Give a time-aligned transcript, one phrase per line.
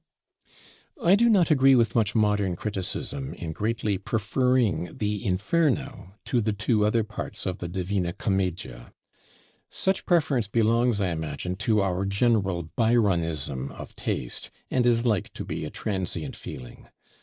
[1.03, 6.53] I do not agree with much modern criticism, in greatly preferring the Inferno to the
[6.53, 8.93] two other parts of the 'Divina Commedia.'
[9.69, 15.45] Such preference belongs, I imagine, to our general Byronism of taste, and is like to
[15.45, 16.87] be a transient feeling.